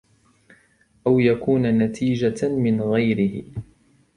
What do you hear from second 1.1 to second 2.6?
يَكُونَ نَتِيجَةً